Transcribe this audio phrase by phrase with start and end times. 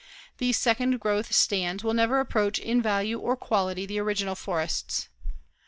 [0.39, 5.09] These second growth stands will never approach in value or quality the original forests.